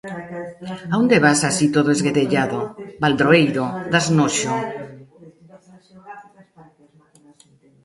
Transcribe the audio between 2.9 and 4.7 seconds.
Baldroeiro! Dás noxo!